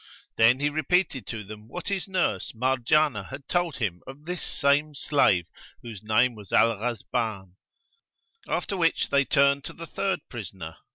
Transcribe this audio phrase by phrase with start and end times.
[0.35, 4.95] Then he repeated to them what his nurse Marjanah had told him of this same
[4.95, 5.45] slave
[5.83, 7.53] whose name was Al Ghazban;
[8.47, 10.77] after which they turned to the third prisoner.